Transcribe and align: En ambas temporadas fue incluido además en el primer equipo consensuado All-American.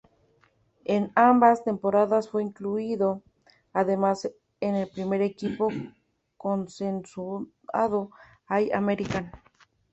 En 0.83 1.11
ambas 1.13 1.63
temporadas 1.63 2.27
fue 2.27 2.41
incluido 2.41 3.21
además 3.71 4.27
en 4.59 4.73
el 4.75 4.89
primer 4.89 5.21
equipo 5.21 5.69
consensuado 6.39 8.09
All-American. 8.47 9.31